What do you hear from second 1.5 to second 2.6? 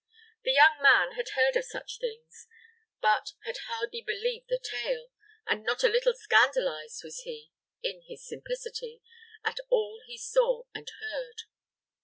of such things,